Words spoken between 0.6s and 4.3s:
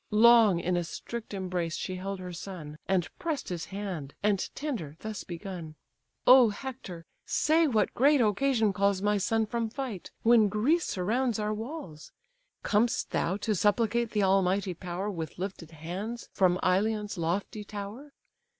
a strict embrace she held her son, And press'd his hand,